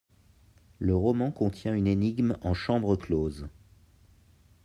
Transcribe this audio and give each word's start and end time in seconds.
Le 0.79 0.95
roman 0.95 1.29
contient 1.29 1.75
une 1.75 1.85
énigme 1.85 2.35
en 2.41 2.55
chambre 2.55 2.95
close. 2.95 3.47